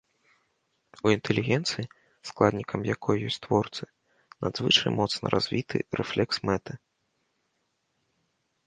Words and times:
У 1.07 1.11
інтэлігенцыі, 1.15 1.85
складнікам 2.29 2.85
якой 2.95 3.17
ёсць 3.27 3.39
творцы, 3.45 3.85
надзвычай 4.47 4.89
моцна 4.99 5.25
развіты 5.37 5.77
рэфлекс 6.03 6.37
мэты. 6.53 6.73